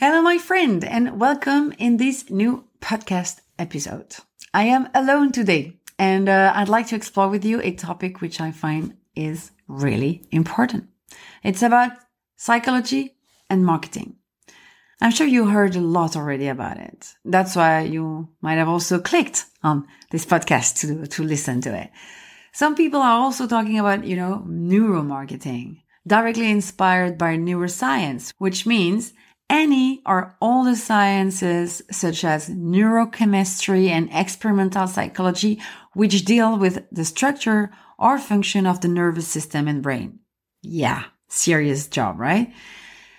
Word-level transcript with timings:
Hello, 0.00 0.22
my 0.22 0.38
friend, 0.38 0.84
and 0.84 1.18
welcome 1.18 1.74
in 1.76 1.96
this 1.96 2.30
new 2.30 2.62
podcast 2.80 3.40
episode. 3.58 4.14
I 4.54 4.62
am 4.62 4.88
alone 4.94 5.32
today, 5.32 5.80
and 5.98 6.28
uh, 6.28 6.52
I'd 6.54 6.68
like 6.68 6.86
to 6.90 6.94
explore 6.94 7.28
with 7.28 7.44
you 7.44 7.60
a 7.60 7.72
topic 7.72 8.20
which 8.20 8.40
I 8.40 8.52
find 8.52 8.96
is 9.16 9.50
really 9.66 10.22
important. 10.30 10.86
It's 11.42 11.64
about 11.64 11.90
psychology 12.36 13.16
and 13.50 13.66
marketing. 13.66 14.14
I'm 15.00 15.10
sure 15.10 15.26
you 15.26 15.46
heard 15.46 15.74
a 15.74 15.80
lot 15.80 16.14
already 16.14 16.46
about 16.46 16.76
it. 16.76 17.14
That's 17.24 17.56
why 17.56 17.80
you 17.80 18.28
might 18.40 18.58
have 18.58 18.68
also 18.68 19.00
clicked 19.00 19.46
on 19.64 19.84
this 20.12 20.24
podcast 20.24 20.78
to, 20.82 21.08
to 21.08 21.24
listen 21.24 21.60
to 21.62 21.74
it. 21.76 21.90
Some 22.52 22.76
people 22.76 23.00
are 23.00 23.18
also 23.18 23.48
talking 23.48 23.80
about, 23.80 24.04
you 24.04 24.14
know, 24.14 24.46
neuromarketing, 24.46 25.82
directly 26.06 26.52
inspired 26.52 27.18
by 27.18 27.36
neuroscience, 27.36 28.32
which 28.38 28.64
means 28.64 29.12
any 29.50 30.02
or 30.06 30.36
all 30.40 30.64
the 30.64 30.76
sciences 30.76 31.82
such 31.90 32.24
as 32.24 32.48
neurochemistry 32.48 33.88
and 33.88 34.08
experimental 34.12 34.86
psychology, 34.86 35.60
which 35.94 36.24
deal 36.24 36.58
with 36.58 36.84
the 36.92 37.04
structure 37.04 37.70
or 37.98 38.18
function 38.18 38.66
of 38.66 38.80
the 38.80 38.88
nervous 38.88 39.26
system 39.26 39.66
and 39.68 39.82
brain. 39.82 40.20
Yeah, 40.62 41.04
serious 41.28 41.86
job, 41.86 42.18
right? 42.18 42.52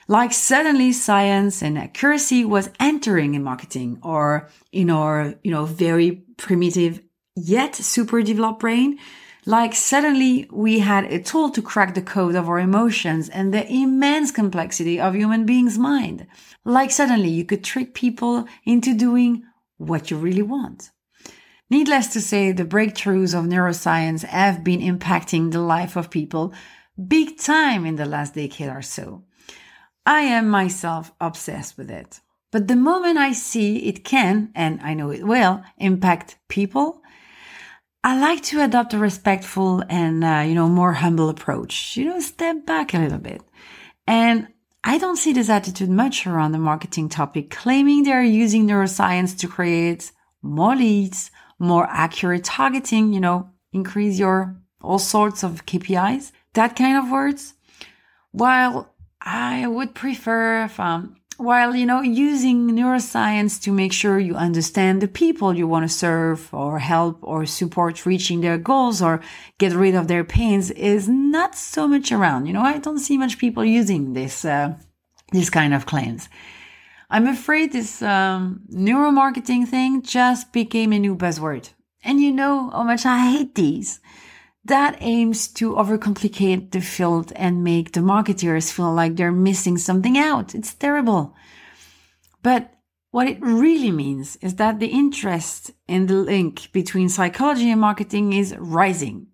Like 0.08 0.34
suddenly 0.34 0.92
science 0.92 1.62
and 1.62 1.78
accuracy 1.78 2.44
was 2.44 2.70
entering 2.80 3.36
in 3.36 3.44
marketing 3.44 4.00
or 4.02 4.50
in 4.72 4.90
our, 4.90 5.36
you 5.44 5.52
know, 5.52 5.66
very 5.66 6.24
primitive 6.38 7.02
yet 7.36 7.76
super 7.76 8.22
developed 8.22 8.60
brain 8.60 9.00
like 9.46 9.74
suddenly 9.74 10.48
we 10.52 10.80
had 10.80 11.06
a 11.06 11.22
tool 11.22 11.50
to 11.52 11.62
crack 11.62 11.94
the 11.94 12.02
code 12.02 12.36
of 12.36 12.50
our 12.50 12.60
emotions 12.60 13.30
and 13.30 13.54
the 13.54 13.66
immense 13.72 14.32
complexity 14.32 15.00
of 15.00 15.16
human 15.16 15.46
beings' 15.46 15.78
mind. 15.78 16.28
Like 16.66 16.92
suddenly 16.92 17.30
you 17.30 17.46
could 17.46 17.64
trick 17.64 17.94
people 17.94 18.48
into 18.66 18.94
doing 18.94 19.44
what 19.78 20.12
you 20.12 20.18
really 20.18 20.42
want. 20.42 20.92
Needless 21.70 22.08
to 22.14 22.22
say, 22.22 22.52
the 22.52 22.66
breakthroughs 22.66 23.38
of 23.38 23.46
neuroscience 23.46 24.24
have 24.24 24.64
been 24.64 24.82
impacting 24.82 25.52
the 25.52 25.62
life 25.62 25.96
of 25.96 26.10
people 26.10 26.54
big 27.08 27.38
time 27.38 27.86
in 27.86 27.96
the 27.96 28.06
last 28.06 28.34
decade 28.34 28.70
or 28.70 28.82
so. 28.82 29.24
I 30.06 30.22
am 30.22 30.50
myself 30.50 31.12
obsessed 31.22 31.78
with 31.78 31.90
it. 31.92 32.20
But 32.52 32.68
the 32.68 32.76
moment 32.76 33.20
I 33.20 33.34
see 33.34 33.78
it 33.88 34.04
can, 34.04 34.52
and 34.56 34.82
I 34.82 34.96
know 34.96 35.12
it 35.12 35.24
will, 35.24 35.62
impact 35.78 36.40
people, 36.48 37.04
I 38.02 38.18
like 38.18 38.44
to 38.44 38.64
adopt 38.64 38.94
a 38.94 38.98
respectful 38.98 39.84
and, 39.90 40.24
uh, 40.24 40.44
you 40.48 40.56
know, 40.56 40.70
more 40.70 40.94
humble 40.94 41.28
approach, 41.28 41.98
you 41.98 42.06
know, 42.06 42.20
step 42.22 42.66
back 42.66 42.94
a 42.94 43.00
little 43.00 43.18
bit. 43.18 43.42
And 44.08 44.48
I 44.86 44.98
don't 44.98 45.18
see 45.18 45.34
this 45.34 45.50
attitude 45.50 45.90
much 45.90 46.26
around 46.26 46.54
the 46.54 46.60
marketing 46.60 47.10
topic, 47.10 47.50
claiming 47.50 48.04
they're 48.04 48.24
using 48.24 48.66
neuroscience 48.66 49.38
to 49.40 49.50
create 49.50 50.14
more 50.42 50.78
leads, 50.78 51.30
more 51.60 51.88
accurate 51.90 52.46
targeting, 52.46 53.12
you 53.12 53.20
know, 53.20 53.50
increase 53.74 54.18
your 54.18 54.56
all 54.82 55.00
sorts 55.00 55.44
of 55.44 55.66
KPIs, 55.66 56.32
that 56.54 56.78
kind 56.78 56.98
of 56.98 57.12
words. 57.12 57.56
While 58.32 58.96
I 59.20 59.68
would 59.68 59.94
prefer 59.94 60.64
if, 60.64 60.80
um, 60.80 61.18
while, 61.40 61.74
you 61.74 61.86
know, 61.86 62.02
using 62.02 62.70
neuroscience 62.72 63.62
to 63.62 63.72
make 63.72 63.94
sure 63.94 64.20
you 64.20 64.36
understand 64.36 65.02
the 65.02 65.08
people 65.08 65.54
you 65.54 65.68
want 65.68 65.90
to 65.90 65.90
serve 65.90 66.54
or 66.54 66.80
help 66.80 67.18
or 67.22 67.46
support 67.46 68.06
reaching 68.06 68.42
their 68.42 68.58
goals 68.58 69.02
or 69.02 69.22
get 69.58 69.72
rid 69.72 69.96
of 69.96 70.10
their 70.10 70.26
pains 70.26 70.70
is 70.72 71.08
not 71.08 71.56
so 71.56 71.88
much 71.88 72.12
around. 72.12 72.46
You 72.46 72.54
know, 72.54 72.62
I 72.62 72.78
don't 72.78 73.00
see 73.00 73.18
much 73.18 73.38
people 73.38 73.64
using 73.64 74.12
this, 74.14 74.44
uh, 74.44 74.76
this 75.32 75.50
kind 75.50 75.74
of 75.74 75.86
claims. 75.86 76.28
I'm 77.10 77.26
afraid 77.26 77.72
this 77.72 78.02
um, 78.02 78.62
neuromarketing 78.70 79.68
thing 79.68 80.02
just 80.02 80.52
became 80.52 80.92
a 80.92 81.00
new 81.00 81.16
buzzword. 81.16 81.70
And 82.04 82.20
you 82.20 82.34
know 82.34 82.70
how 82.70 82.84
much 82.84 83.06
I 83.06 83.32
hate 83.32 83.56
these 83.56 84.02
that 84.66 84.98
aims 85.00 85.48
to 85.48 85.74
overcomplicate 85.74 86.72
the 86.72 86.82
field 86.82 87.32
and 87.36 87.64
make 87.64 87.94
the 87.94 88.02
marketers 88.02 88.72
feel 88.72 88.94
like 88.94 89.16
they're 89.16 89.32
missing 89.32 89.78
something 89.78 90.18
out. 90.18 90.54
It's 90.54 90.74
terrible. 90.74 91.36
But 92.44 92.74
what 93.12 93.28
it 93.28 93.42
really 93.42 93.92
means 93.92 94.36
is 94.38 94.56
that 94.56 94.80
the 94.80 94.88
interest 94.88 95.72
in 95.88 96.06
the 96.06 96.16
link 96.16 96.72
between 96.72 97.10
psychology 97.10 97.72
and 97.72 97.82
marketing 97.82 98.34
is 98.34 98.56
rising. 98.58 99.28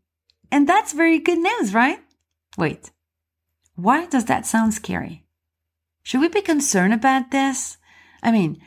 And 0.52 0.70
that's 0.70 0.94
very 0.94 1.20
good 1.20 1.40
news, 1.40 1.74
right? 1.74 2.00
Wait, 2.58 2.92
why 3.76 4.06
does 4.06 4.26
that 4.26 4.46
sound 4.46 4.74
scary? 4.74 5.26
Should 6.04 6.22
we 6.22 6.30
be 6.30 6.42
concerned 6.42 6.94
about 6.94 7.32
this? 7.32 7.78
I 8.24 8.32
mean, 8.32 8.62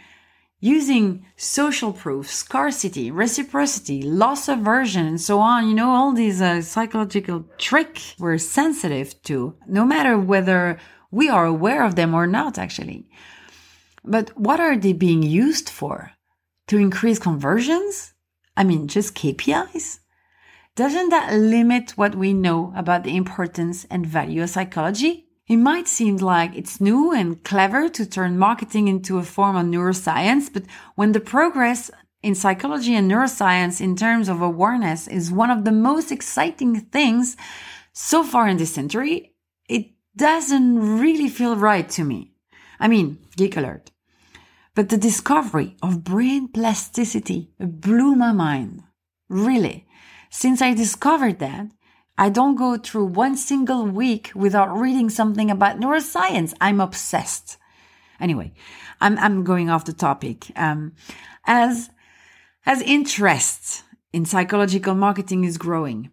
using 0.60 1.24
social 1.36 1.92
proof, 1.92 2.30
scarcity, 2.30 3.10
reciprocity, 3.10 4.02
loss 4.02 4.48
aversion, 4.48 5.06
and 5.06 5.20
so 5.20 5.38
on. 5.38 5.68
You 5.68 5.74
know, 5.74 5.90
all 5.90 6.12
these 6.12 6.42
uh, 6.42 6.62
psychological 6.62 7.44
tricks 7.58 8.14
we're 8.18 8.38
sensitive 8.38 9.20
to, 9.22 9.56
no 9.66 9.84
matter 9.84 10.18
whether 10.18 10.78
we 11.10 11.28
are 11.28 11.46
aware 11.46 11.84
of 11.84 11.94
them 11.94 12.14
or 12.14 12.26
not, 12.26 12.58
actually. 12.58 13.06
But 14.04 14.36
what 14.38 14.60
are 14.60 14.76
they 14.76 14.92
being 14.92 15.22
used 15.22 15.68
for? 15.68 16.12
To 16.68 16.76
increase 16.76 17.18
conversions? 17.18 18.14
I 18.56 18.64
mean, 18.64 18.88
just 18.88 19.14
KPIs? 19.14 20.00
Doesn't 20.74 21.08
that 21.10 21.32
limit 21.32 21.92
what 21.96 22.14
we 22.14 22.32
know 22.32 22.72
about 22.76 23.04
the 23.04 23.16
importance 23.16 23.86
and 23.90 24.06
value 24.06 24.42
of 24.42 24.50
psychology? 24.50 25.27
It 25.48 25.56
might 25.56 25.88
seem 25.88 26.18
like 26.18 26.54
it's 26.54 26.80
new 26.80 27.12
and 27.12 27.42
clever 27.42 27.88
to 27.88 28.04
turn 28.04 28.38
marketing 28.38 28.86
into 28.86 29.18
a 29.18 29.22
form 29.22 29.56
of 29.56 29.64
neuroscience, 29.64 30.52
but 30.52 30.64
when 30.94 31.12
the 31.12 31.20
progress 31.20 31.90
in 32.22 32.34
psychology 32.34 32.94
and 32.94 33.10
neuroscience 33.10 33.80
in 33.80 33.96
terms 33.96 34.28
of 34.28 34.42
awareness 34.42 35.08
is 35.08 35.32
one 35.32 35.50
of 35.50 35.64
the 35.64 35.72
most 35.72 36.12
exciting 36.12 36.80
things 36.80 37.36
so 37.92 38.22
far 38.22 38.46
in 38.46 38.58
this 38.58 38.74
century, 38.74 39.32
it 39.68 39.86
doesn't 40.14 41.00
really 41.00 41.28
feel 41.28 41.56
right 41.56 41.88
to 41.90 42.04
me. 42.04 42.32
I 42.78 42.88
mean, 42.88 43.18
geek 43.36 43.56
alert. 43.56 43.90
But 44.74 44.90
the 44.90 44.98
discovery 44.98 45.76
of 45.82 46.04
brain 46.04 46.48
plasticity 46.48 47.50
blew 47.58 48.14
my 48.14 48.32
mind. 48.32 48.82
Really. 49.28 49.86
Since 50.30 50.60
I 50.60 50.74
discovered 50.74 51.38
that, 51.38 51.68
I 52.18 52.28
don't 52.28 52.56
go 52.56 52.76
through 52.76 53.06
one 53.06 53.36
single 53.36 53.86
week 53.86 54.32
without 54.34 54.76
reading 54.76 55.08
something 55.08 55.50
about 55.50 55.78
neuroscience. 55.78 56.52
I'm 56.60 56.80
obsessed. 56.80 57.56
Anyway, 58.20 58.52
I'm, 59.00 59.16
I'm 59.18 59.44
going 59.44 59.70
off 59.70 59.84
the 59.84 59.92
topic. 59.92 60.50
Um, 60.56 60.94
as, 61.46 61.90
as 62.66 62.82
interest 62.82 63.84
in 64.12 64.24
psychological 64.24 64.96
marketing 64.96 65.44
is 65.44 65.56
growing, 65.58 66.10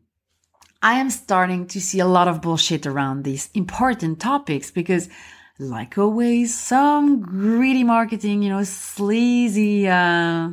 I 0.84 1.00
am 1.00 1.10
starting 1.10 1.66
to 1.68 1.82
see 1.82 2.00
a 2.00 2.06
lot 2.06 2.28
of 2.28 2.42
bullshit 2.44 2.86
around 2.86 3.24
these 3.24 3.50
important 3.56 4.20
topics 4.20 4.70
because 4.70 5.10
like 5.58 5.98
always, 5.98 6.56
some 6.56 7.22
greedy 7.22 7.84
marketing, 7.84 8.44
you 8.44 8.50
know, 8.50 8.64
sleazy, 8.64 9.88
uh, 9.88 10.50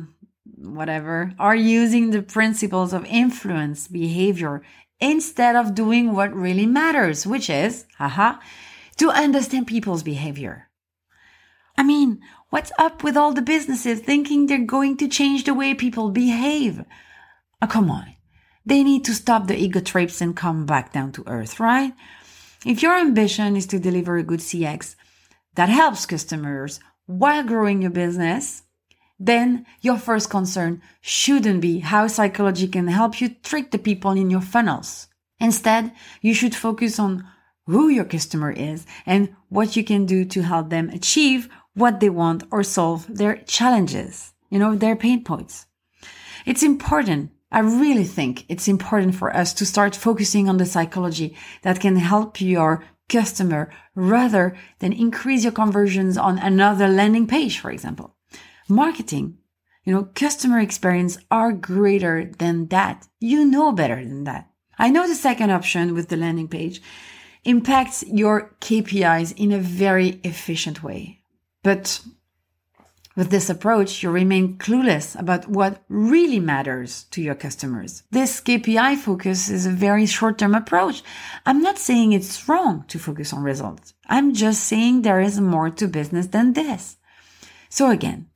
whatever, 0.57 1.33
are 1.37 1.55
using 1.55 2.09
the 2.09 2.21
principles 2.21 2.93
of 2.93 3.05
influence 3.05 3.87
behavior 3.87 4.63
instead 5.03 5.55
of 5.55 5.75
doing 5.75 6.13
what 6.13 6.33
really 6.33 6.65
matters, 6.65 7.27
which 7.27 7.49
is, 7.49 7.85
haha, 7.97 8.39
to 8.97 9.09
understand 9.09 9.67
people's 9.67 10.01
behavior. 10.01 10.69
I 11.77 11.83
mean, 11.83 12.21
what's 12.49 12.71
up 12.79 13.03
with 13.03 13.17
all 13.17 13.33
the 13.33 13.41
businesses 13.41 13.99
thinking 13.99 14.45
they're 14.45 14.59
going 14.59 14.95
to 14.97 15.09
change 15.09 15.43
the 15.43 15.53
way 15.53 15.73
people 15.73 16.09
behave? 16.11 16.85
Oh, 17.61 17.67
come 17.67 17.91
on. 17.91 18.15
They 18.65 18.81
need 18.83 19.03
to 19.05 19.13
stop 19.13 19.47
the 19.47 19.57
ego 19.57 19.81
trips 19.81 20.21
and 20.21 20.35
come 20.35 20.65
back 20.65 20.93
down 20.93 21.11
to 21.13 21.27
earth, 21.27 21.59
right? 21.59 21.93
If 22.65 22.81
your 22.81 22.97
ambition 22.97 23.57
is 23.57 23.65
to 23.67 23.79
deliver 23.79 24.15
a 24.15 24.23
good 24.23 24.39
CX 24.39 24.95
that 25.55 25.67
helps 25.67 26.05
customers 26.05 26.79
while 27.07 27.43
growing 27.43 27.81
your 27.81 27.91
business, 27.91 28.62
then 29.25 29.65
your 29.79 29.97
first 29.97 30.29
concern 30.29 30.81
shouldn't 30.99 31.61
be 31.61 31.79
how 31.79 32.07
psychology 32.07 32.67
can 32.67 32.87
help 32.87 33.21
you 33.21 33.29
trick 33.29 33.71
the 33.71 33.77
people 33.77 34.11
in 34.11 34.29
your 34.29 34.41
funnels. 34.41 35.07
Instead, 35.39 35.93
you 36.21 36.33
should 36.33 36.53
focus 36.53 36.99
on 36.99 37.25
who 37.65 37.87
your 37.87 38.03
customer 38.03 38.51
is 38.51 38.85
and 39.05 39.33
what 39.47 39.77
you 39.77 39.83
can 39.83 40.05
do 40.05 40.25
to 40.25 40.43
help 40.43 40.69
them 40.69 40.89
achieve 40.89 41.47
what 41.73 42.01
they 42.01 42.09
want 42.09 42.43
or 42.51 42.63
solve 42.63 43.05
their 43.07 43.37
challenges, 43.37 44.33
you 44.49 44.59
know, 44.59 44.75
their 44.75 44.97
pain 44.97 45.23
points. 45.23 45.67
It's 46.45 46.61
important. 46.61 47.31
I 47.49 47.59
really 47.59 48.03
think 48.03 48.45
it's 48.49 48.67
important 48.67 49.15
for 49.15 49.33
us 49.33 49.53
to 49.53 49.65
start 49.65 49.95
focusing 49.95 50.49
on 50.49 50.57
the 50.57 50.65
psychology 50.65 51.37
that 51.61 51.79
can 51.79 51.95
help 51.95 52.41
your 52.41 52.83
customer 53.07 53.71
rather 53.95 54.57
than 54.79 54.91
increase 54.91 55.43
your 55.43 55.53
conversions 55.53 56.17
on 56.17 56.39
another 56.39 56.89
landing 56.89 57.27
page, 57.27 57.59
for 57.59 57.71
example 57.71 58.12
marketing, 58.67 59.37
you 59.83 59.93
know, 59.93 60.09
customer 60.15 60.59
experience 60.59 61.17
are 61.29 61.51
greater 61.51 62.31
than 62.37 62.67
that. 62.67 63.07
You 63.19 63.45
know 63.45 63.71
better 63.71 64.03
than 64.03 64.23
that. 64.23 64.49
I 64.77 64.89
know 64.89 65.07
the 65.07 65.15
second 65.15 65.51
option 65.51 65.93
with 65.93 66.09
the 66.09 66.17
landing 66.17 66.47
page 66.47 66.81
impacts 67.43 68.03
your 68.07 68.55
KPIs 68.61 69.33
in 69.37 69.51
a 69.51 69.59
very 69.59 70.21
efficient 70.23 70.83
way. 70.83 71.19
But 71.61 72.01
with 73.15 73.29
this 73.29 73.49
approach, 73.49 74.01
you 74.01 74.09
remain 74.09 74.57
clueless 74.57 75.19
about 75.19 75.47
what 75.47 75.83
really 75.87 76.39
matters 76.39 77.03
to 77.11 77.21
your 77.21 77.35
customers. 77.35 78.03
This 78.09 78.41
KPI 78.41 78.97
focus 78.97 79.49
is 79.49 79.65
a 79.65 79.71
very 79.71 80.07
short-term 80.07 80.55
approach. 80.55 81.03
I'm 81.45 81.61
not 81.61 81.77
saying 81.77 82.13
it's 82.13 82.49
wrong 82.49 82.85
to 82.87 82.97
focus 82.97 83.31
on 83.31 83.43
results. 83.43 83.93
I'm 84.07 84.33
just 84.33 84.63
saying 84.63 85.01
there 85.01 85.21
is 85.21 85.39
more 85.39 85.69
to 85.69 85.87
business 85.87 86.27
than 86.27 86.53
this. 86.53 86.97
So 87.69 87.91
again, 87.91 88.29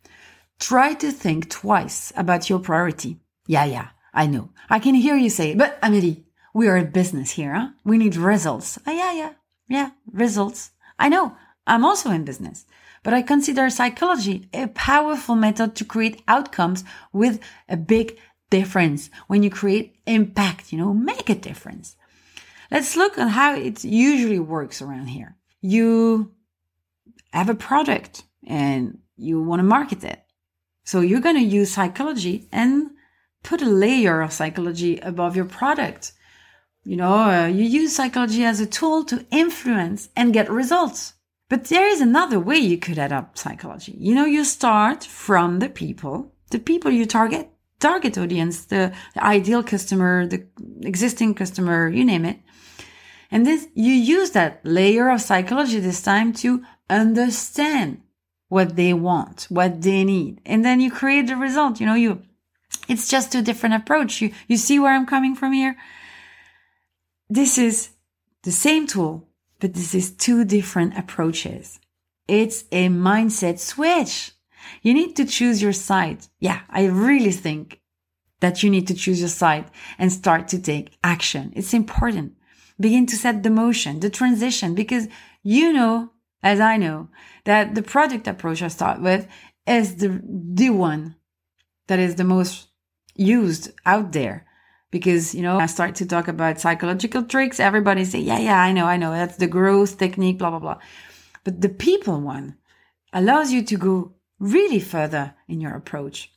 Try 0.59 0.93
to 0.95 1.11
think 1.11 1.49
twice 1.49 2.11
about 2.15 2.49
your 2.49 2.59
priority. 2.59 3.19
Yeah, 3.45 3.65
yeah, 3.65 3.89
I 4.13 4.27
know. 4.27 4.49
I 4.69 4.79
can 4.79 4.95
hear 4.95 5.15
you 5.15 5.29
say, 5.29 5.53
but 5.55 5.77
Amelie, 5.81 6.25
we 6.53 6.67
are 6.67 6.77
a 6.77 6.83
business 6.83 7.31
here, 7.31 7.53
huh? 7.53 7.69
We 7.83 7.97
need 7.97 8.15
results. 8.15 8.79
Ah, 8.87 8.91
yeah, 8.91 9.13
yeah, 9.13 9.33
yeah, 9.67 9.89
results. 10.11 10.71
I 10.97 11.09
know. 11.09 11.35
I'm 11.67 11.85
also 11.85 12.09
in 12.11 12.23
business, 12.23 12.65
but 13.03 13.13
I 13.13 13.21
consider 13.21 13.69
psychology 13.69 14.49
a 14.53 14.67
powerful 14.67 15.35
method 15.35 15.75
to 15.75 15.85
create 15.85 16.23
outcomes 16.27 16.83
with 17.13 17.39
a 17.69 17.77
big 17.77 18.17
difference. 18.49 19.09
When 19.27 19.43
you 19.43 19.49
create 19.49 19.97
impact, 20.05 20.71
you 20.71 20.79
know, 20.79 20.93
make 20.93 21.29
a 21.29 21.35
difference. 21.35 21.95
Let's 22.71 22.95
look 22.95 23.17
at 23.17 23.29
how 23.29 23.55
it 23.55 23.83
usually 23.83 24.39
works 24.39 24.81
around 24.81 25.07
here. 25.07 25.35
You 25.61 26.33
have 27.31 27.49
a 27.49 27.55
product 27.55 28.23
and 28.45 28.99
you 29.17 29.41
want 29.41 29.59
to 29.59 29.63
market 29.63 30.03
it. 30.03 30.21
So 30.87 31.01
you're 31.01 31.19
going 31.19 31.35
to 31.35 31.41
use 31.41 31.73
psychology 31.73 32.47
and 32.49 32.91
put 33.43 33.61
a 33.61 33.65
layer 33.65 34.21
of 34.21 34.31
psychology 34.31 34.99
above 34.99 35.35
your 35.35 35.43
product. 35.43 36.13
You 36.85 36.95
know, 36.95 37.29
uh, 37.29 37.47
you 37.47 37.65
use 37.65 37.93
psychology 37.93 38.45
as 38.45 38.61
a 38.61 38.65
tool 38.65 39.03
to 39.03 39.25
influence 39.29 40.07
and 40.15 40.31
get 40.31 40.49
results. 40.49 41.15
But 41.49 41.65
there 41.65 41.89
is 41.89 41.99
another 41.99 42.39
way 42.39 42.55
you 42.55 42.77
could 42.77 42.97
add 42.97 43.11
up 43.11 43.37
psychology. 43.37 43.97
You 43.99 44.15
know, 44.15 44.23
you 44.23 44.45
start 44.45 45.03
from 45.03 45.59
the 45.59 45.67
people, 45.67 46.33
the 46.51 46.59
people 46.59 46.89
you 46.89 47.05
target, 47.05 47.49
target 47.81 48.17
audience, 48.17 48.63
the, 48.63 48.93
the 49.13 49.25
ideal 49.25 49.63
customer, 49.63 50.25
the 50.25 50.47
existing 50.83 51.33
customer, 51.33 51.89
you 51.89 52.05
name 52.05 52.23
it. 52.23 52.39
And 53.29 53.45
this, 53.45 53.67
you 53.73 53.91
use 53.91 54.31
that 54.31 54.61
layer 54.63 55.09
of 55.09 55.19
psychology 55.19 55.81
this 55.81 56.01
time 56.01 56.31
to 56.35 56.63
understand 56.89 58.03
what 58.49 58.75
they 58.75 58.93
want, 58.93 59.47
what 59.49 59.81
they 59.81 60.03
need. 60.03 60.41
And 60.45 60.63
then 60.63 60.79
you 60.79 60.91
create 60.91 61.27
the 61.27 61.35
result. 61.35 61.79
You 61.79 61.85
know, 61.85 61.95
you, 61.95 62.21
it's 62.87 63.07
just 63.07 63.35
a 63.35 63.41
different 63.41 63.75
approach. 63.75 64.21
You, 64.21 64.31
you 64.47 64.57
see 64.57 64.79
where 64.79 64.93
I'm 64.93 65.05
coming 65.05 65.35
from 65.35 65.53
here? 65.53 65.75
This 67.29 67.57
is 67.57 67.89
the 68.43 68.51
same 68.51 68.87
tool, 68.87 69.27
but 69.59 69.73
this 69.73 69.93
is 69.93 70.11
two 70.11 70.45
different 70.45 70.97
approaches. 70.97 71.79
It's 72.27 72.63
a 72.71 72.87
mindset 72.87 73.59
switch. 73.59 74.31
You 74.81 74.93
need 74.93 75.15
to 75.15 75.25
choose 75.25 75.61
your 75.61 75.73
side. 75.73 76.19
Yeah, 76.39 76.61
I 76.69 76.85
really 76.85 77.31
think 77.31 77.81
that 78.39 78.63
you 78.63 78.69
need 78.69 78.87
to 78.87 78.93
choose 78.93 79.19
your 79.19 79.29
side 79.29 79.65
and 79.97 80.11
start 80.11 80.47
to 80.49 80.59
take 80.59 80.97
action. 81.03 81.51
It's 81.55 81.73
important. 81.73 82.33
Begin 82.79 83.05
to 83.07 83.15
set 83.15 83.43
the 83.43 83.49
motion, 83.49 83.99
the 83.99 84.09
transition, 84.09 84.75
because 84.75 85.07
you 85.41 85.73
know 85.73 86.11
as 86.47 86.59
I 86.61 86.77
know, 86.77 87.09
that 87.43 87.75
the 87.75 87.81
project 87.81 88.25
approach 88.27 88.61
I 88.61 88.69
start 88.69 89.01
with 89.01 89.27
is 89.65 89.97
the, 89.97 90.21
the 90.23 90.69
one 90.69 91.15
that 91.87 91.99
is 91.99 92.15
the 92.15 92.23
most 92.23 92.69
used 93.15 93.71
out 93.85 94.13
there. 94.13 94.45
Because, 94.89 95.35
you 95.35 95.41
know, 95.41 95.57
I 95.59 95.65
start 95.65 95.95
to 95.95 96.05
talk 96.05 96.29
about 96.29 96.61
psychological 96.61 97.23
tricks. 97.23 97.59
Everybody 97.59 98.05
say, 98.05 98.19
yeah, 98.19 98.39
yeah, 98.39 98.61
I 98.61 98.71
know, 98.71 98.85
I 98.85 98.95
know. 98.95 99.11
That's 99.11 99.35
the 99.35 99.47
growth 99.47 99.97
technique, 99.97 100.37
blah, 100.37 100.51
blah, 100.51 100.59
blah. 100.59 100.79
But 101.43 101.59
the 101.59 101.69
people 101.87 102.21
one 102.21 102.55
allows 103.11 103.51
you 103.51 103.61
to 103.63 103.77
go 103.77 104.15
really 104.39 104.79
further 104.79 105.35
in 105.49 105.59
your 105.59 105.75
approach. 105.75 106.31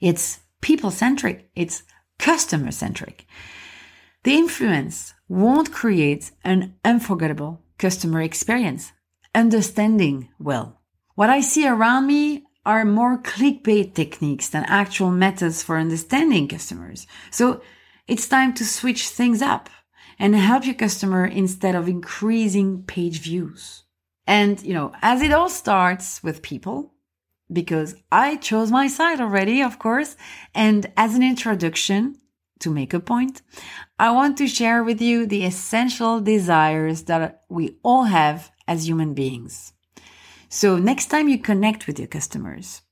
It's 0.00 0.40
people 0.60 0.90
centric. 0.90 1.48
It's 1.54 1.84
customer 2.18 2.72
centric. 2.72 3.26
The 4.24 4.34
influence 4.34 5.14
won't 5.28 5.72
create 5.72 6.32
an 6.42 6.74
unforgettable 6.84 7.62
customer 7.78 8.20
experience 8.20 8.90
understanding 9.34 10.28
well. 10.38 10.80
What 11.14 11.30
I 11.30 11.40
see 11.40 11.66
around 11.66 12.06
me 12.06 12.44
are 12.64 12.84
more 12.84 13.22
clickbait 13.22 13.94
techniques 13.94 14.48
than 14.48 14.64
actual 14.64 15.10
methods 15.10 15.62
for 15.62 15.78
understanding 15.78 16.48
customers. 16.48 17.06
So 17.30 17.62
it's 18.06 18.28
time 18.28 18.52
to 18.54 18.64
switch 18.64 19.08
things 19.08 19.40
up 19.42 19.70
and 20.18 20.34
help 20.34 20.66
your 20.66 20.74
customer 20.74 21.24
instead 21.24 21.74
of 21.74 21.88
increasing 21.88 22.82
page 22.82 23.20
views. 23.20 23.84
And, 24.26 24.62
you 24.62 24.74
know, 24.74 24.92
as 25.00 25.22
it 25.22 25.32
all 25.32 25.48
starts 25.48 26.22
with 26.22 26.42
people, 26.42 26.92
because 27.50 27.94
I 28.12 28.36
chose 28.36 28.70
my 28.70 28.88
side 28.88 29.20
already, 29.20 29.62
of 29.62 29.78
course. 29.78 30.16
And 30.54 30.92
as 30.96 31.14
an 31.14 31.22
introduction, 31.22 32.18
to 32.60 32.70
make 32.70 32.92
a 32.92 33.00
point, 33.00 33.40
I 33.98 34.10
want 34.10 34.36
to 34.38 34.48
share 34.48 34.82
with 34.82 35.00
you 35.00 35.26
the 35.26 35.44
essential 35.44 36.20
desires 36.20 37.04
that 37.04 37.44
we 37.48 37.78
all 37.82 38.04
have 38.04 38.50
as 38.68 38.86
human 38.86 39.14
beings. 39.14 39.72
So 40.48 40.78
next 40.78 41.06
time 41.06 41.28
you 41.28 41.38
connect 41.38 41.86
with 41.86 41.98
your 41.98 42.08
customers, 42.08 42.82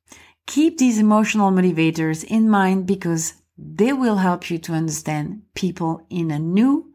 keep 0.46 0.78
these 0.78 0.98
emotional 0.98 1.52
motivators 1.52 2.24
in 2.24 2.50
mind 2.50 2.86
because 2.86 3.34
they 3.56 3.92
will 3.92 4.16
help 4.16 4.50
you 4.50 4.58
to 4.58 4.72
understand 4.72 5.42
people 5.54 6.06
in 6.10 6.30
a 6.30 6.38
new, 6.38 6.92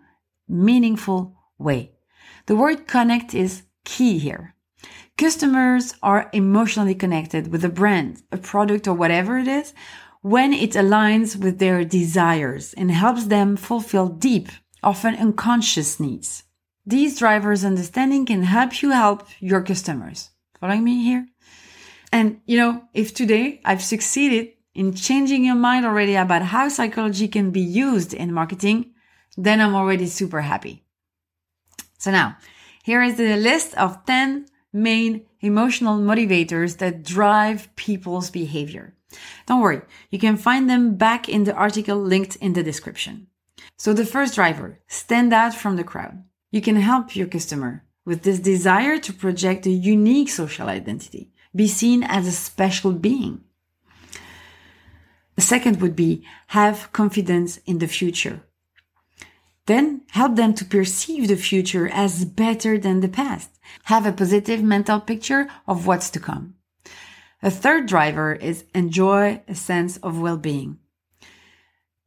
meaningful 0.47 1.35
way. 1.57 1.93
The 2.47 2.55
word 2.55 2.87
connect 2.87 3.33
is 3.33 3.63
key 3.85 4.17
here. 4.19 4.55
Customers 5.17 5.95
are 6.01 6.29
emotionally 6.33 6.95
connected 6.95 7.51
with 7.51 7.63
a 7.63 7.69
brand, 7.69 8.23
a 8.31 8.37
product, 8.37 8.87
or 8.87 8.93
whatever 8.93 9.37
it 9.37 9.47
is 9.47 9.73
when 10.21 10.53
it 10.53 10.71
aligns 10.71 11.35
with 11.35 11.57
their 11.57 11.83
desires 11.83 12.73
and 12.73 12.91
helps 12.91 13.25
them 13.25 13.55
fulfill 13.55 14.07
deep, 14.07 14.49
often 14.83 15.15
unconscious 15.15 15.99
needs. 15.99 16.43
These 16.85 17.19
drivers 17.19 17.63
understanding 17.63 18.25
can 18.25 18.43
help 18.43 18.81
you 18.81 18.91
help 18.91 19.27
your 19.39 19.61
customers. 19.61 20.31
Following 20.59 20.83
me 20.83 21.03
here? 21.03 21.27
And 22.11 22.41
you 22.45 22.57
know, 22.57 22.83
if 22.93 23.13
today 23.13 23.61
I've 23.63 23.83
succeeded 23.83 24.53
in 24.73 24.93
changing 24.93 25.45
your 25.45 25.55
mind 25.55 25.85
already 25.85 26.15
about 26.15 26.41
how 26.43 26.69
psychology 26.69 27.27
can 27.27 27.51
be 27.51 27.61
used 27.61 28.13
in 28.13 28.33
marketing, 28.33 28.93
then 29.37 29.61
I'm 29.61 29.75
already 29.75 30.07
super 30.07 30.41
happy. 30.41 30.83
So 31.97 32.11
now, 32.11 32.37
here 32.83 33.03
is 33.03 33.15
the 33.15 33.35
list 33.35 33.75
of 33.75 34.05
10 34.05 34.47
main 34.73 35.25
emotional 35.41 35.99
motivators 35.99 36.77
that 36.77 37.03
drive 37.03 37.73
people's 37.75 38.29
behavior. 38.29 38.95
Don't 39.45 39.61
worry, 39.61 39.81
you 40.09 40.17
can 40.17 40.37
find 40.37 40.69
them 40.69 40.95
back 40.95 41.29
in 41.29 41.43
the 41.43 41.53
article 41.53 41.97
linked 41.97 42.37
in 42.37 42.53
the 42.53 42.63
description. 42.63 43.27
So 43.77 43.93
the 43.93 44.05
first 44.05 44.35
driver, 44.35 44.79
stand 44.87 45.33
out 45.33 45.53
from 45.53 45.75
the 45.75 45.83
crowd. 45.83 46.23
You 46.51 46.61
can 46.61 46.75
help 46.75 47.15
your 47.15 47.27
customer 47.27 47.85
with 48.03 48.23
this 48.23 48.39
desire 48.39 48.97
to 48.99 49.13
project 49.13 49.65
a 49.65 49.69
unique 49.69 50.29
social 50.29 50.67
identity, 50.67 51.31
be 51.55 51.67
seen 51.67 52.03
as 52.03 52.27
a 52.27 52.31
special 52.31 52.91
being. 52.91 53.41
The 55.35 55.41
second 55.41 55.79
would 55.81 55.95
be 55.95 56.25
have 56.47 56.91
confidence 56.91 57.57
in 57.65 57.79
the 57.79 57.87
future. 57.87 58.41
Then 59.65 60.01
help 60.09 60.35
them 60.35 60.53
to 60.55 60.65
perceive 60.65 61.29
the 61.29 61.37
future 61.37 61.87
as 61.87 62.25
better 62.25 62.77
than 62.77 62.99
the 62.99 63.07
past. 63.07 63.49
Have 63.83 64.05
a 64.05 64.11
positive 64.11 64.61
mental 64.61 64.99
picture 64.99 65.47
of 65.65 65.87
what's 65.87 66.09
to 66.09 66.19
come. 66.19 66.55
A 67.41 67.49
third 67.49 67.87
driver 67.87 68.33
is 68.33 68.65
enjoy 68.75 69.41
a 69.47 69.55
sense 69.55 69.95
of 69.97 70.19
well-being. 70.19 70.80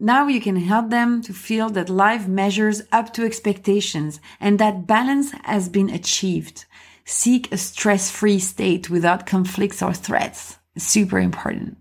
Now 0.00 0.26
you 0.26 0.40
can 0.40 0.56
help 0.56 0.90
them 0.90 1.22
to 1.22 1.32
feel 1.32 1.70
that 1.70 1.88
life 1.88 2.26
measures 2.26 2.82
up 2.90 3.12
to 3.14 3.24
expectations 3.24 4.20
and 4.40 4.58
that 4.58 4.86
balance 4.86 5.32
has 5.44 5.68
been 5.68 5.88
achieved. 5.88 6.64
Seek 7.04 7.52
a 7.52 7.56
stress-free 7.56 8.40
state 8.40 8.90
without 8.90 9.26
conflicts 9.26 9.82
or 9.82 9.92
threats. 9.92 10.58
Super 10.76 11.18
important. 11.18 11.76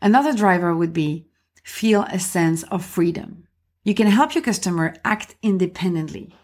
Another 0.00 0.32
driver 0.32 0.74
would 0.74 0.92
be 0.92 1.26
feel 1.62 2.02
a 2.04 2.18
sense 2.18 2.62
of 2.64 2.84
freedom. 2.84 3.46
You 3.82 3.94
can 3.94 4.06
help 4.06 4.34
your 4.34 4.42
customer 4.42 4.94
act 5.04 5.34
independently 5.42 6.34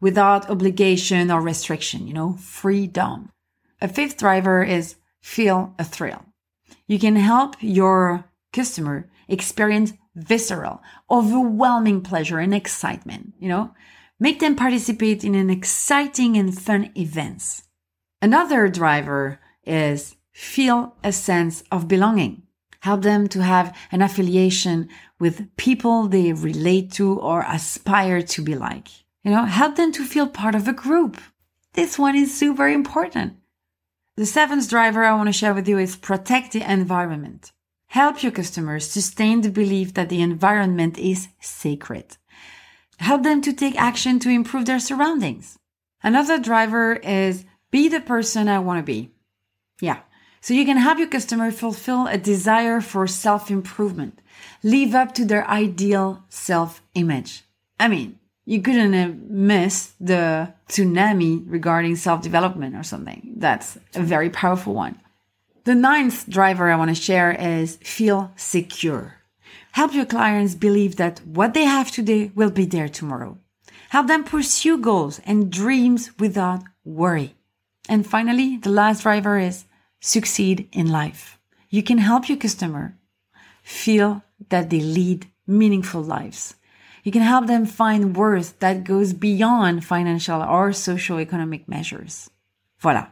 without 0.00 0.48
obligation 0.48 1.30
or 1.30 1.40
restriction, 1.40 2.06
you 2.06 2.14
know, 2.14 2.34
freedom. 2.34 3.30
A 3.80 3.88
fifth 3.88 4.16
driver 4.16 4.62
is 4.62 4.96
feel 5.20 5.74
a 5.78 5.84
thrill. 5.84 6.24
You 6.86 6.98
can 6.98 7.16
help 7.16 7.56
your 7.60 8.24
customer 8.52 9.08
experience 9.28 9.92
visceral, 10.14 10.82
overwhelming 11.10 12.00
pleasure 12.02 12.38
and 12.38 12.54
excitement, 12.54 13.34
you 13.38 13.48
know, 13.48 13.74
make 14.18 14.40
them 14.40 14.56
participate 14.56 15.24
in 15.24 15.34
an 15.34 15.50
exciting 15.50 16.36
and 16.36 16.58
fun 16.58 16.90
events. 16.96 17.64
Another 18.22 18.68
driver 18.68 19.40
is 19.64 20.16
feel 20.32 20.96
a 21.02 21.12
sense 21.12 21.62
of 21.70 21.88
belonging. 21.88 22.42
Help 22.80 23.02
them 23.02 23.28
to 23.28 23.42
have 23.42 23.76
an 23.92 24.00
affiliation 24.00 24.88
with 25.18 25.54
people 25.56 26.08
they 26.08 26.32
relate 26.32 26.90
to 26.92 27.18
or 27.18 27.44
aspire 27.46 28.22
to 28.22 28.42
be 28.42 28.54
like. 28.54 28.88
You 29.22 29.32
know, 29.32 29.44
help 29.44 29.76
them 29.76 29.92
to 29.92 30.04
feel 30.04 30.26
part 30.26 30.54
of 30.54 30.66
a 30.66 30.72
group. 30.72 31.20
This 31.74 31.98
one 31.98 32.16
is 32.16 32.36
super 32.36 32.68
important. 32.68 33.34
The 34.16 34.26
seventh 34.26 34.68
driver 34.68 35.04
I 35.04 35.14
want 35.14 35.28
to 35.28 35.32
share 35.32 35.54
with 35.54 35.68
you 35.68 35.78
is 35.78 35.94
protect 35.96 36.52
the 36.52 36.70
environment. 36.70 37.52
Help 37.90 38.22
your 38.22 38.30
customers 38.30 38.88
sustain 38.88 39.40
the 39.40 39.50
belief 39.50 39.94
that 39.94 40.10
the 40.10 40.22
environment 40.22 40.96
is 40.96 41.26
sacred. 41.40 42.16
Help 42.98 43.24
them 43.24 43.40
to 43.42 43.52
take 43.52 43.74
action 43.76 44.20
to 44.20 44.28
improve 44.28 44.66
their 44.66 44.78
surroundings. 44.78 45.58
Another 46.00 46.38
driver 46.38 46.94
is 46.94 47.44
be 47.72 47.88
the 47.88 48.00
person 48.00 48.46
I 48.48 48.60
want 48.60 48.78
to 48.78 48.84
be. 48.84 49.10
Yeah. 49.80 49.98
So 50.40 50.54
you 50.54 50.64
can 50.64 50.76
help 50.76 50.98
your 50.98 51.08
customer 51.08 51.50
fulfill 51.50 52.06
a 52.06 52.16
desire 52.16 52.80
for 52.80 53.08
self 53.08 53.50
improvement, 53.50 54.20
live 54.62 54.94
up 54.94 55.12
to 55.14 55.24
their 55.24 55.44
ideal 55.50 56.22
self 56.28 56.82
image. 56.94 57.42
I 57.80 57.88
mean, 57.88 58.20
you 58.46 58.62
couldn't 58.62 59.28
missed 59.28 59.94
the 59.98 60.54
tsunami 60.68 61.42
regarding 61.44 61.96
self 61.96 62.22
development 62.22 62.76
or 62.76 62.84
something. 62.84 63.34
That's 63.36 63.78
a 63.96 64.00
very 64.00 64.30
powerful 64.30 64.74
one. 64.74 65.00
The 65.64 65.74
ninth 65.74 66.28
driver 66.28 66.70
I 66.70 66.76
want 66.76 66.90
to 66.90 66.94
share 66.94 67.32
is 67.32 67.76
feel 67.82 68.32
secure. 68.36 69.16
Help 69.72 69.94
your 69.94 70.06
clients 70.06 70.54
believe 70.54 70.96
that 70.96 71.20
what 71.24 71.54
they 71.54 71.64
have 71.64 71.90
today 71.90 72.32
will 72.34 72.50
be 72.50 72.66
there 72.66 72.88
tomorrow. 72.88 73.38
Help 73.90 74.06
them 74.06 74.24
pursue 74.24 74.78
goals 74.78 75.20
and 75.24 75.50
dreams 75.50 76.10
without 76.18 76.62
worry. 76.84 77.34
And 77.88 78.06
finally, 78.06 78.56
the 78.56 78.70
last 78.70 79.02
driver 79.02 79.38
is 79.38 79.64
succeed 80.00 80.68
in 80.72 80.90
life. 80.90 81.38
You 81.68 81.82
can 81.82 81.98
help 81.98 82.28
your 82.28 82.38
customer 82.38 82.96
feel 83.62 84.22
that 84.48 84.70
they 84.70 84.80
lead 84.80 85.26
meaningful 85.46 86.02
lives 86.02 86.54
you 87.02 87.12
can 87.12 87.22
help 87.22 87.46
them 87.46 87.64
find 87.66 88.16
worth 88.16 88.58
that 88.58 88.84
goes 88.84 89.12
beyond 89.12 89.84
financial 89.84 90.42
or 90.42 90.72
socio-economic 90.72 91.68
measures. 91.68 92.30
Voila. 92.78 93.08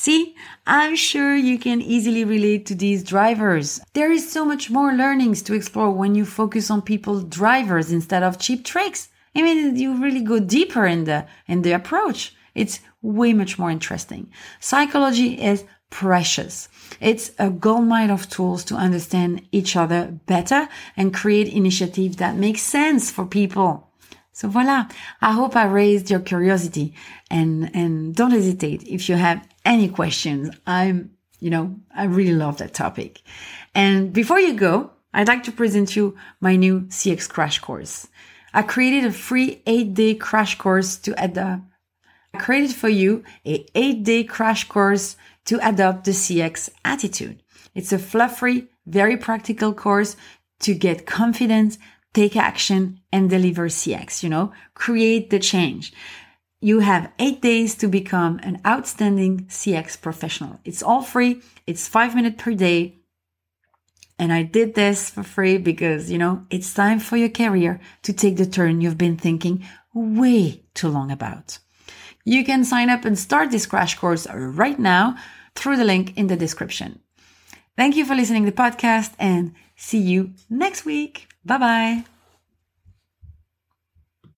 See, 0.00 0.34
I'm 0.66 0.96
sure 0.96 1.36
you 1.36 1.58
can 1.58 1.82
easily 1.82 2.24
relate 2.24 2.64
to 2.66 2.74
these 2.74 3.04
drivers. 3.04 3.82
There 3.92 4.10
is 4.10 4.32
so 4.32 4.46
much 4.46 4.70
more 4.70 4.94
learnings 4.94 5.42
to 5.42 5.52
explore 5.52 5.90
when 5.90 6.14
you 6.14 6.24
focus 6.24 6.70
on 6.70 6.80
people 6.80 7.20
drivers 7.20 7.92
instead 7.92 8.22
of 8.22 8.38
cheap 8.38 8.64
tricks. 8.64 9.10
I 9.36 9.42
mean, 9.42 9.76
you 9.76 10.02
really 10.02 10.22
go 10.22 10.40
deeper 10.40 10.86
in 10.86 11.04
the, 11.04 11.26
in 11.46 11.60
the 11.60 11.72
approach. 11.72 12.34
It's 12.54 12.80
way 13.02 13.34
much 13.34 13.58
more 13.58 13.70
interesting. 13.70 14.32
Psychology 14.58 15.34
is 15.34 15.66
precious. 15.90 16.70
It's 16.98 17.32
a 17.38 17.50
goldmine 17.50 18.08
of 18.08 18.30
tools 18.30 18.64
to 18.64 18.76
understand 18.76 19.46
each 19.52 19.76
other 19.76 20.18
better 20.24 20.70
and 20.96 21.12
create 21.12 21.48
initiatives 21.48 22.16
that 22.16 22.36
make 22.36 22.56
sense 22.56 23.10
for 23.10 23.26
people. 23.26 23.89
So 24.40 24.48
voila. 24.48 24.88
I 25.20 25.32
hope 25.32 25.54
I 25.54 25.66
raised 25.66 26.10
your 26.10 26.20
curiosity 26.20 26.94
and, 27.30 27.70
and 27.76 28.14
don't 28.14 28.30
hesitate 28.30 28.82
if 28.84 29.06
you 29.06 29.16
have 29.16 29.46
any 29.66 29.86
questions. 29.90 30.48
I'm, 30.66 31.10
you 31.40 31.50
know, 31.50 31.76
I 31.94 32.04
really 32.04 32.32
love 32.32 32.56
that 32.56 32.72
topic. 32.72 33.20
And 33.74 34.14
before 34.14 34.40
you 34.40 34.54
go, 34.54 34.92
I'd 35.12 35.28
like 35.28 35.42
to 35.42 35.52
present 35.52 35.94
you 35.94 36.16
my 36.40 36.56
new 36.56 36.80
CX 36.88 37.28
crash 37.28 37.58
course. 37.58 38.08
I 38.54 38.62
created 38.62 39.04
a 39.04 39.12
free 39.12 39.60
eight 39.66 39.92
day 39.92 40.14
crash 40.14 40.56
course 40.56 40.96
to 41.00 41.14
add 41.20 41.36
uh, 41.36 41.58
I 42.32 42.38
created 42.38 42.74
for 42.74 42.88
you 42.88 43.22
a 43.44 43.66
eight 43.74 44.04
day 44.04 44.24
crash 44.24 44.66
course 44.66 45.16
to 45.44 45.58
adopt 45.68 46.06
the 46.06 46.12
CX 46.12 46.70
attitude. 46.82 47.42
It's 47.74 47.92
a 47.92 47.98
fluffy, 47.98 48.68
very 48.86 49.18
practical 49.18 49.74
course 49.74 50.16
to 50.60 50.72
get 50.72 51.04
confidence, 51.04 51.76
take 52.12 52.36
action 52.36 53.00
and 53.12 53.30
deliver 53.30 53.68
CX, 53.68 54.22
you 54.22 54.28
know, 54.28 54.52
create 54.74 55.30
the 55.30 55.38
change. 55.38 55.92
You 56.60 56.80
have 56.80 57.12
eight 57.18 57.40
days 57.40 57.74
to 57.76 57.88
become 57.88 58.38
an 58.42 58.60
outstanding 58.66 59.46
CX 59.46 60.00
professional. 60.00 60.60
It's 60.64 60.82
all 60.82 61.02
free. 61.02 61.40
It's 61.66 61.88
five 61.88 62.14
minutes 62.14 62.42
per 62.42 62.52
day. 62.52 62.96
And 64.18 64.32
I 64.32 64.42
did 64.42 64.74
this 64.74 65.08
for 65.08 65.22
free 65.22 65.56
because, 65.56 66.10
you 66.10 66.18
know, 66.18 66.44
it's 66.50 66.74
time 66.74 67.00
for 67.00 67.16
your 67.16 67.30
career 67.30 67.80
to 68.02 68.12
take 68.12 68.36
the 68.36 68.44
turn 68.44 68.82
you've 68.82 68.98
been 68.98 69.16
thinking 69.16 69.66
way 69.94 70.62
too 70.74 70.88
long 70.88 71.10
about. 71.10 71.58
You 72.24 72.44
can 72.44 72.64
sign 72.64 72.90
up 72.90 73.06
and 73.06 73.18
start 73.18 73.50
this 73.50 73.64
crash 73.64 73.98
course 73.98 74.26
right 74.30 74.78
now 74.78 75.16
through 75.54 75.78
the 75.78 75.84
link 75.84 76.16
in 76.18 76.26
the 76.26 76.36
description. 76.36 77.00
Thank 77.76 77.96
you 77.96 78.04
for 78.04 78.14
listening 78.14 78.44
to 78.44 78.50
the 78.50 78.56
podcast 78.56 79.14
and 79.18 79.54
see 79.74 79.98
you 79.98 80.34
next 80.50 80.84
week. 80.84 81.29
Bye 81.44 81.58
bye. 81.58 82.04